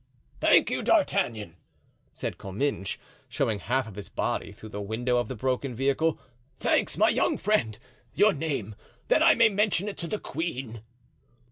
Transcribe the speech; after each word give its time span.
"Thank 0.39 0.71
you, 0.71 0.81
D'Artagnan," 0.81 1.57
said 2.11 2.39
Comminges, 2.39 2.97
showing 3.29 3.59
half 3.59 3.87
of 3.87 3.93
his 3.93 4.09
body 4.09 4.51
through 4.51 4.69
the 4.69 4.81
window 4.81 5.17
of 5.17 5.27
the 5.27 5.35
broken 5.35 5.75
vehicle, 5.75 6.19
"thanks, 6.59 6.97
my 6.97 7.09
young 7.09 7.37
friend; 7.37 7.77
your 8.15 8.33
name—that 8.33 9.21
I 9.21 9.35
may 9.35 9.49
mention 9.49 9.87
it 9.87 9.97
to 9.97 10.07
the 10.07 10.17
queen." 10.17 10.81